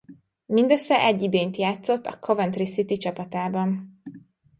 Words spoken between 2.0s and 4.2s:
a Coventry City csapatában.